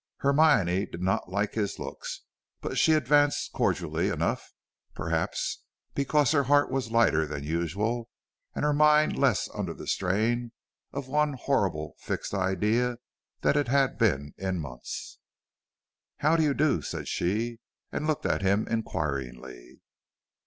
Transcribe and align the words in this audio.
Hermione 0.21 0.87
did 0.87 1.03
not 1.03 1.29
like 1.29 1.53
his 1.53 1.77
looks, 1.77 2.21
but 2.59 2.75
she 2.79 2.93
advanced 2.93 3.51
cordially 3.53 4.09
enough, 4.09 4.51
perhaps 4.95 5.61
because 5.93 6.31
her 6.31 6.45
heart 6.45 6.71
was 6.71 6.89
lighter 6.89 7.27
than 7.27 7.43
usual, 7.43 8.09
and 8.55 8.65
her 8.65 8.73
mind 8.73 9.15
less 9.15 9.47
under 9.53 9.75
the 9.75 9.85
strain 9.85 10.53
of 10.91 11.07
one 11.07 11.33
horrible 11.33 11.93
fixed 11.99 12.33
idea 12.33 12.97
than 13.41 13.55
it 13.55 13.67
had 13.67 13.99
been 13.99 14.33
in 14.39 14.59
months. 14.59 15.19
"How 16.17 16.35
do 16.35 16.41
you 16.41 16.55
do?" 16.55 16.81
said 16.81 17.07
she, 17.07 17.59
and 17.91 18.07
looked 18.07 18.25
at 18.25 18.41
him 18.41 18.67
inquiringly. 18.67 19.81